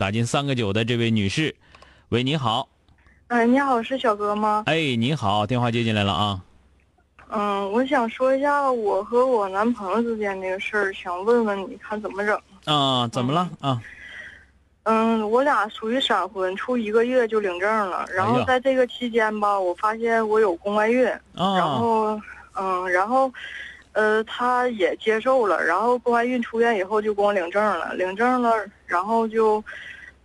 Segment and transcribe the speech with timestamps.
[0.00, 1.54] 打进三个九的这位女士，
[2.08, 2.66] 喂，你好。
[3.28, 4.62] 哎，你好，是小哥吗？
[4.64, 6.40] 哎，你好，电话接进来了啊。
[7.28, 12.40] 嗯，我想说一下我和我男朋友之间这个事儿，想问问你看怎么整？
[12.64, 13.78] 啊，怎么了啊？
[14.84, 18.06] 嗯，我俩属于闪婚，处一个月就领证了。
[18.08, 21.06] 然后在这个期间吧，我发现我有宫外孕。
[21.34, 21.58] 啊。
[21.58, 22.18] 然后，
[22.54, 23.30] 嗯，然后，
[23.92, 25.62] 呃，他也接受了。
[25.62, 28.50] 然后宫外孕出院以后就给我领证了，领证了，
[28.86, 29.62] 然后就，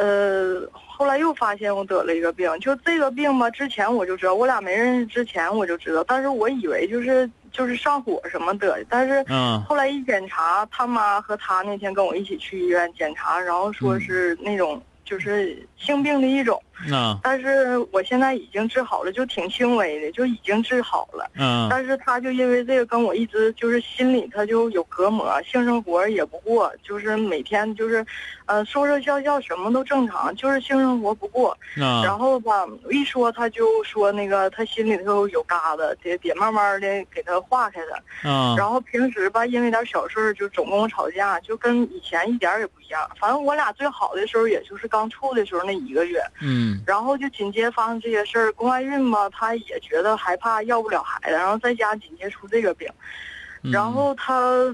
[0.00, 0.68] 呃。
[1.00, 9.24] 后来又发现我得了一个病，就这个病吧，之前我就知道，我俩没认识之前我就知道，但是我以为就是就是上火什么的，但是
[9.66, 16.62] 后来一检查，他妈和他那天跟我一起去医院检查，然后说是那种就是性病的一种。
[16.88, 21.30] 嗯， 但是我现在已经治好了，就挺轻微的，就已经治好了。
[21.34, 28.04] 嗯，但是他就因为这个跟我一直就是心里他就有隔膜，性生活也不过，就是每天就是，
[28.46, 31.56] 呃，说说笑笑什么都正常，就是性生活不过。
[31.76, 38.28] 嗯，然后吧，一说他就说那个他心里头有疙瘩，得得慢慢的给他化开他。
[38.28, 43.08] 嗯，然后平时吧，因为点小事就总跟我吵架，就跟以前一点也不一样。
[43.18, 46.20] 反正我俩最好的时候，也就是刚处的时候那一个月。
[46.40, 46.69] 嗯。
[46.86, 52.88] 然后就紧接发生这些事儿，宫外孕吧，他也觉得害怕要不了孩子，然后在家紧接出这个病，
[53.62, 54.72] 然后他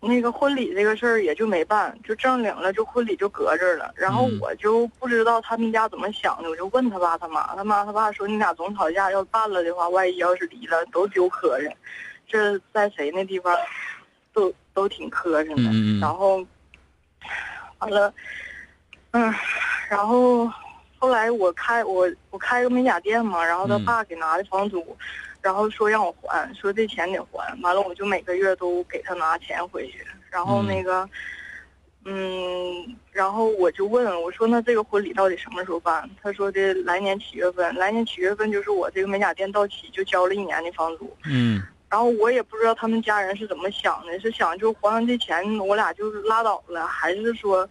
[0.00, 3.92] 那个婚礼这个事儿也就没办，就证领了，就婚礼就搁这儿了。
[3.94, 11.72] 然后我就不知道他们家怎么想的，我就问他爸他妈，他妈他爸说你俩总吵架，要办了的话，万一要是离了，都丢磕碜。
[12.26, 13.56] 这在谁那地方，
[14.32, 16.00] 都都挺磕碜的。
[16.00, 16.44] 然后
[17.78, 18.12] 完了，
[19.12, 19.32] 嗯，
[19.88, 20.50] 然后。
[21.02, 24.96] 后来我开我我开个美甲店嘛，然后他爸给拿的房租，
[25.40, 27.60] 然后说让我还，说这钱得还。
[27.60, 30.06] 完了我就每个月都给他拿钱回去。
[30.30, 31.04] 然后那个，
[32.04, 36.08] 嗯，然后我就问我说那这个婚礼到底什么时候办？
[36.22, 41.12] 他说的来年七月份，来年七月份就是我这个美甲店到期就交了一年的房租。
[41.24, 41.60] 嗯。
[41.90, 47.68] 然后我也不知道他们家人是怎么想的，是想就还完这钱我俩就拉倒了，还是说？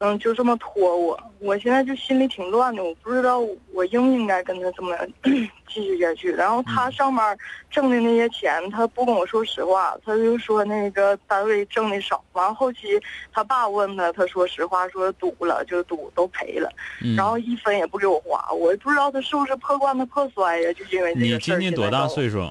[0.00, 3.38] 嗯，就这么拖我，我现在就心里挺乱的，我不知道
[3.72, 4.96] 我应不应该跟他这么
[5.68, 6.32] 继续下去。
[6.32, 7.36] 然后他上班
[7.70, 12.24] 挣的那些钱，他不跟我说实话，他就说那个单位挣的少。
[12.32, 12.98] 完后期
[13.30, 16.72] 他爸问他，他说实话，说赌了就赌都赔了，
[17.14, 18.50] 然后一分也不给我花。
[18.54, 22.50] 我也不知道他是不是破罐子破摔呀，就因为这个事你今年多大岁数？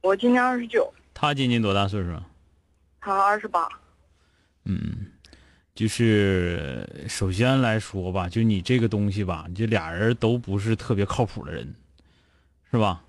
[0.00, 0.88] 我今年二十九。
[1.12, 2.10] 他今年多大岁数？
[3.00, 3.68] 他二十八。
[4.64, 4.95] 嗯。
[5.76, 11.72] 就是首先来说吧，就你这个东西吧，这俩人都不是特别靠谱的人，
[12.72, 13.02] 是吧？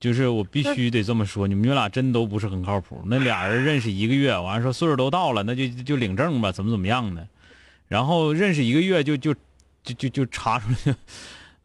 [0.00, 3.00] 就是我必须得这么说，你们俩真都不是很靠谱。
[3.06, 7.26] 那俩人认识一个月，完了说岁数都到了，那就就领证吧，怎么怎么样的？
[7.88, 9.32] 然后认识一个月就就
[9.82, 10.96] 就就就查出来，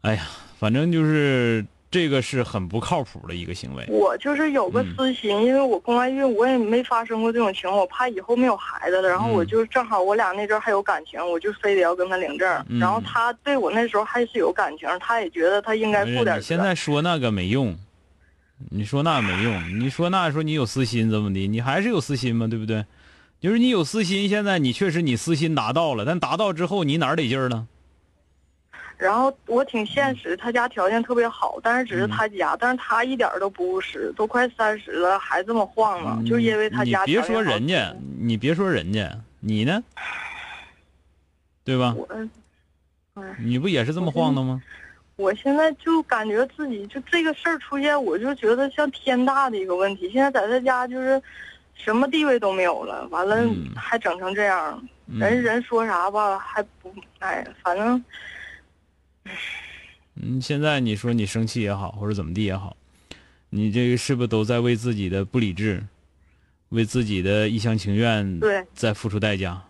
[0.02, 0.26] 哎呀，
[0.58, 1.66] 反正就是。
[1.92, 3.84] 这个是很不靠谱的一个行为。
[3.86, 9.08] 我就是有个私心，因为我宫外孕，我也没发生过这种情况，我怕以后没有孩子了。
[9.10, 12.66] 然后我就正好我俩那阵还有感情，我就非得要跟他领证。
[12.80, 16.40] 然后他对我那时候还是有感情，他也觉得他应该负点。
[16.40, 17.76] 现在说那个没用，
[18.70, 21.46] 你说那没用，你说那说你有私心怎么的？
[21.46, 22.46] 你还是有私心嘛？
[22.48, 22.86] 对不对？
[23.38, 27.66] 就是你有私心，现在你确实你私心达到了，但达到之后你哪儿得劲儿呢？
[29.02, 37.00] 然后我挺现实，他家条件特别好，但是只是他家，但是他一点都不务实，都快三十了还这么晃呢，就是因为他家。
[37.04, 39.10] 你别说人家，你别说人家，
[39.40, 39.82] 你呢？
[41.64, 41.94] 对吧？
[41.96, 42.08] 我，
[43.38, 44.62] 你不也是这么晃的吗？
[45.16, 50.10] 我现在就感觉自己就这个事儿出现，我就觉得像天大的一个问题。
[50.10, 51.20] 现在在他家就是
[51.74, 53.36] 什么地位都没有了，完了
[53.76, 54.82] 还整成这样。
[55.06, 58.02] 人人说啥吧，还不哎，反正
[60.20, 62.76] 嗯，现在你说你生气也好，或者怎么地也好，
[63.50, 65.82] 你这个是不是都在为自己的不理智，
[66.68, 69.62] 为自己的一厢情愿，对，在付出代价？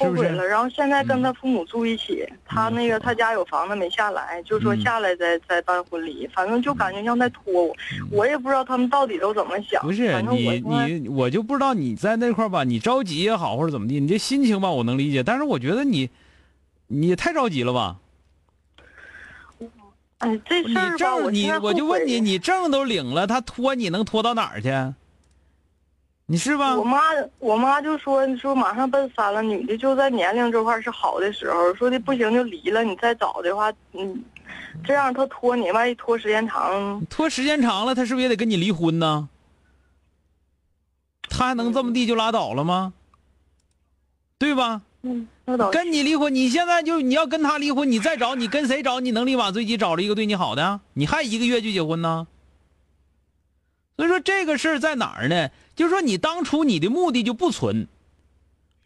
[0.00, 0.46] 后悔了。
[0.46, 7.76] 然后现在跟他父母住一起，他那个他家有房子没下来，就说嗯下来再再办婚礼，反正就感觉像在拖我，
[8.10, 9.82] 我也不知道他们到底都怎么想。
[9.82, 15.22] 不是你你，我就不知道你在那块儿吧，你着急也好，或者怎么地，你这心情吧，我能理解。
[15.22, 16.10] 但是我觉得你，
[16.86, 17.98] 你也太着急了吧？
[20.18, 24.70] 哎，这你事儿吧，证你我我就问你，你证都领了，他拖你能拖到哪儿去？
[26.26, 26.84] 你是吧我？
[26.84, 27.00] 妈，
[27.38, 34.24] 我妈就说说马上奔三了，女的就在年龄这块是好的时候，说的不行就离了，你再找的话，嗯，
[34.84, 39.28] 这样他拖你，万一拖时间长，拖时间长了，他是不是也得跟你离婚呢？
[41.30, 42.92] 他还能这么地就拉倒了吗？
[44.38, 44.82] 对吧？
[45.02, 45.28] 嗯，
[45.70, 48.98] 跟你离婚，你现在就你要跟他离婚，你再找，你跟谁找？
[48.98, 50.80] 你能立马追及找了一个对你好的？
[50.94, 52.26] 你还一个月就结婚呢？
[53.96, 55.50] 所以说这个事儿在哪儿呢？
[55.76, 57.86] 就是说你当初你的目的就不纯，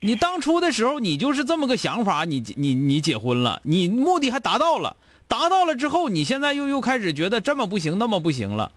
[0.01, 4.97] 你当初的时候你就是这么个想法，你你你结婚了，你目的还达到了，
[5.29, 8.73] 达到了之后，你现在又又开始觉得这么不行那么不行了，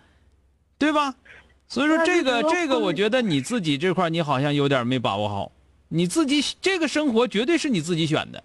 [0.78, 1.16] 对吧？
[1.68, 5.52] 所以说这个这个，我觉得你自己这块你好像有点没把握好。
[5.90, 8.44] 你自己这个生活绝对是你自己选的，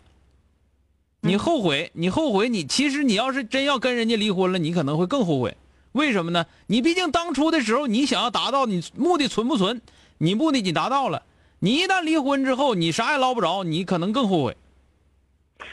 [1.23, 5.57] 你后悔，你后悔，你其实你要是真要跟人家离婚了，你可能会更后悔。
[5.93, 6.47] 为什么呢？
[6.69, 9.83] 你毕竟当初的时候，你想要达到你目的存不存？
[10.19, 11.23] 你目的你达到了，
[11.59, 14.57] 你一旦离婚之后，你啥也捞不着，你可能更后悔，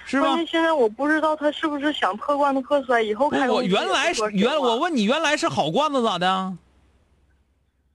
[0.05, 0.37] 是吧关？
[0.37, 6.57] 键现在我不知道他是不是想破罐子破摔，以后开我原来是原我问你原来是好罐子咋的啊？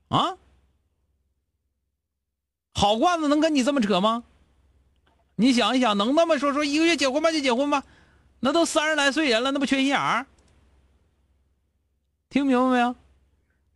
[0.08, 0.36] 啊？
[2.82, 4.24] 好罐子能跟你这么扯吗？
[5.36, 7.84] 你想一想，能那么说说一个月结婚吧就结婚吧？
[8.40, 10.26] 那都三十来岁人了，那不缺心眼儿？
[12.28, 12.92] 听明白没有？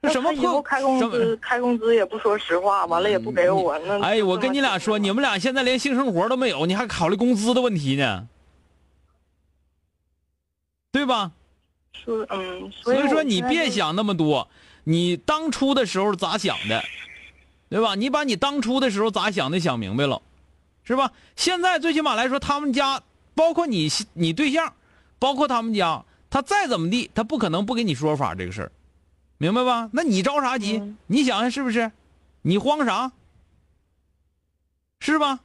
[0.03, 8.27] 这那什么破开工资开工资也不说实话，完了也不给我，那哎，我跟你俩说，你们俩现在连性生活都没有，你还考虑工资的问题呢，
[10.91, 11.31] 对吧？
[11.93, 14.49] 说嗯，所以说你别想那么多，
[14.83, 16.83] 你当初的时候咋想的，
[17.69, 17.95] 对吧？
[17.95, 20.23] 你把你当初的时候咋想的想明白了，
[20.85, 21.13] 是吧？
[21.35, 23.03] 现在最起码来说，他们家
[23.35, 24.75] 包括你你对象，
[25.19, 28.73] 包括他们家，他再怎么地，他不可能不给你说法这个事儿，
[29.39, 29.91] 明白吧？
[29.93, 30.79] 那你着啥急？
[30.79, 31.91] 嗯你想想是不是？
[32.43, 33.11] 你慌啥？
[35.01, 35.41] 是吧？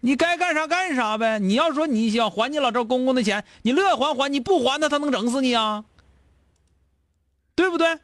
[0.00, 1.38] 你该干啥干啥呗。
[1.38, 5.84] 你要说你想还你老赵公公的钱，你乐意还还，你不还他，他能整死你啊？
[7.54, 7.98] 对不对？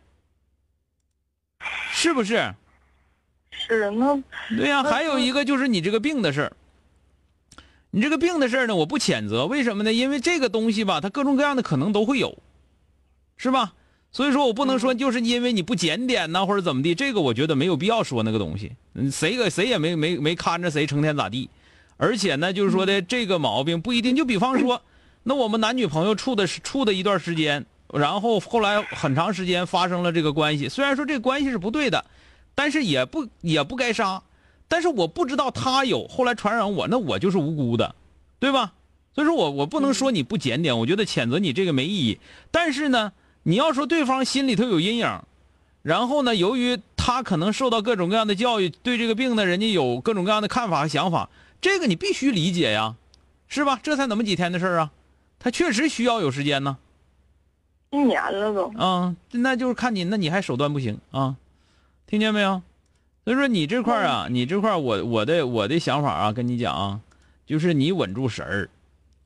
[1.92, 2.54] 是不是？
[3.50, 4.22] 是那
[4.56, 6.52] 对呀、那还有一个就是你这个病的事儿。
[7.90, 9.92] 你这个病的事儿呢，我不谴责，为什么呢？
[9.92, 12.38] 因为这个东西吧，它各种各样的可能都会有，
[13.36, 13.72] 是吧？
[14.12, 18.72] 所以说我不能说就是因为你不检点呐，或者怎么地，这个我觉得没有必要说那个东西。
[18.94, 21.50] 嗯，谁个谁也没没没看着谁成天咋地，
[21.96, 24.14] 而且呢，就是说的这个毛病不一定。
[24.14, 24.82] 就比方说，
[25.24, 32.04] 那我们男女朋友处的是处的一段时间，然后后来很长时间发生了这个关系，虽然说这个关系是不对的，
[32.54, 34.22] 但是也不也不该杀。
[34.68, 37.94] 但是我不知道他有，后来传染我，那我就是无辜的，
[38.38, 38.72] 对吧？
[39.12, 42.20] 所以说我我不能说你不检点，我觉得谴责你这个没意义。
[42.52, 45.22] 但是呢，你要说对方心里头有阴影，
[45.82, 51.28] 然后呢，由于他可能受到各种各样的教育，对这个病呢，人家有各种各样的看法和想法，
[51.60, 52.94] 这个你必须理解呀，
[53.48, 53.80] 是吧？
[53.82, 54.92] 这才那么几天的事儿啊，
[55.40, 56.78] 他确实需要有时间呢。
[57.90, 58.72] 一年了都。
[58.78, 61.34] 啊，那就是看你，那你还手段不行啊，
[62.10, 62.60] 听见没有？
[63.24, 67.00] 所以说你这块儿啊，你这块我我的我的想法啊，跟你讲啊，
[67.46, 68.68] 就是你稳住神儿，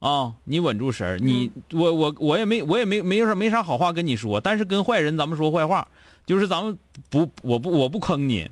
[0.01, 5.89] 啊，你稳住神儿，你我我我也没我也没没啥没啥好话跟你说，但是跟坏人咱们说坏话，
[6.27, 8.51] 就是咱们不我不我不坑你，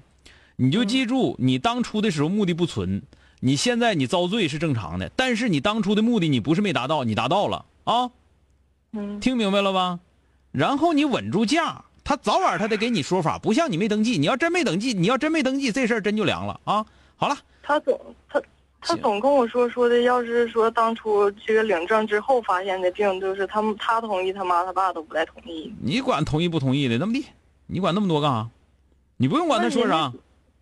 [0.56, 3.02] 你就记住，你当初的时候目的不纯，
[3.40, 8.10] 你现在你遭罪是正常的，但是你当初的目的你不是没达到，你达到了啊。
[8.92, 10.00] 嗯，听明白了吧？
[10.52, 16.84] 然后你稳住价，他早晚他得给你说法，不像你没登记，你要真没登记，你要真没登记，这事儿真就凉了啊！
[17.16, 18.42] 好了，他总他
[18.80, 25.72] 他总跟我说说的，要是说当初这个领证之后发现的病，就是他们他同意，他妈他爸都不带同意。
[25.80, 27.24] 你管同意不同意的，那么地，
[27.66, 28.48] 你管那么多干啥？
[29.18, 30.12] 你不用管他说啥。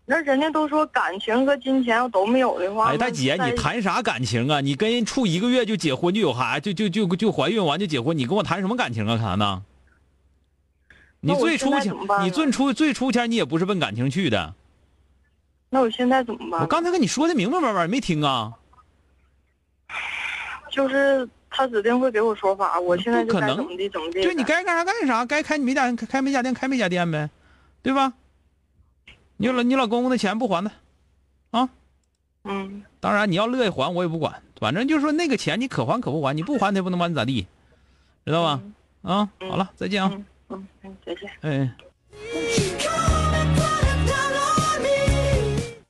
[0.04, 4.60] 那人家都说感情和金钱要都没有的话，哎，大姐，你谈啥感情啊？
[4.60, 9.16] 你跟人处一个月就结婚就有孩就就就就怀孕完就结婚，你跟我谈什么感情啊？
[9.16, 9.62] 谈呢？
[11.20, 11.70] 你最初
[12.22, 14.54] 你最初最初前你也不是奔感情去的，
[15.68, 16.60] 那我现在怎么办？
[16.62, 18.52] 我刚才跟你说的明明白白，没听啊？
[20.72, 24.22] 就是他指定会给我说法，我现在可能该怎么地怎么地。
[24.22, 27.28] 对你该干啥干啥，该开美甲开开美甲店开美甲店呗，
[27.82, 28.14] 对吧？
[29.36, 30.70] 你老你老公公的钱不还他，
[31.58, 31.68] 啊？
[32.44, 37.46] 嗯当然你要乐意还我也不管，反正就是说那个钱你可还可不还，你不还他也不能把你咋地，
[38.24, 38.62] 知道吧？
[39.02, 41.30] 啊，好了，再见啊，嗯嗯嗯，再见。
[41.42, 41.70] 哎。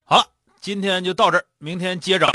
[0.04, 0.24] 好了，
[0.60, 2.26] 今天就到这儿，明天接着。